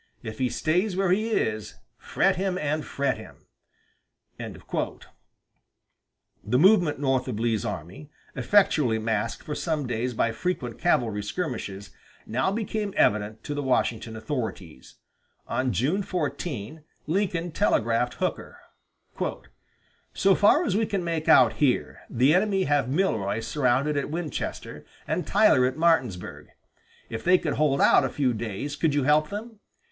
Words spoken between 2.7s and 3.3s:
fret